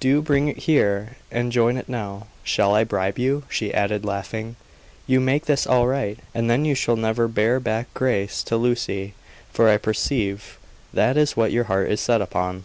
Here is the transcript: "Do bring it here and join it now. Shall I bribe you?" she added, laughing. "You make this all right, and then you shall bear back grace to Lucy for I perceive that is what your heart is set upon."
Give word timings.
"Do 0.00 0.20
bring 0.20 0.48
it 0.48 0.58
here 0.68 1.16
and 1.30 1.50
join 1.50 1.78
it 1.78 1.88
now. 1.88 2.26
Shall 2.44 2.74
I 2.74 2.84
bribe 2.84 3.18
you?" 3.18 3.44
she 3.48 3.72
added, 3.72 4.04
laughing. 4.04 4.56
"You 5.06 5.18
make 5.18 5.46
this 5.46 5.66
all 5.66 5.86
right, 5.86 6.18
and 6.34 6.50
then 6.50 6.66
you 6.66 6.74
shall 6.74 6.96
bear 7.28 7.58
back 7.58 7.86
grace 7.94 8.42
to 8.42 8.58
Lucy 8.58 9.14
for 9.50 9.70
I 9.70 9.78
perceive 9.78 10.58
that 10.92 11.16
is 11.16 11.38
what 11.38 11.52
your 11.52 11.64
heart 11.64 11.90
is 11.90 12.02
set 12.02 12.20
upon." 12.20 12.64